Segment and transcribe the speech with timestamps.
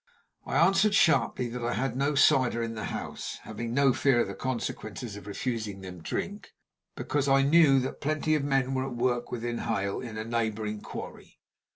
[0.47, 4.27] I answered sharply that I had no cider in the house, having no fear of
[4.27, 6.55] the consequences of refusing them drink,
[6.95, 10.81] because I knew that plenty of men were at work within hail, in a neighboring
[10.81, 11.39] quarry.